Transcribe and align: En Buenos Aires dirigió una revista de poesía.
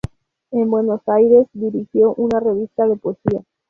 En 0.49 0.67
Buenos 0.71 1.07
Aires 1.07 1.45
dirigió 1.53 2.15
una 2.15 2.39
revista 2.39 2.87
de 2.87 2.95
poesía. 2.95 3.43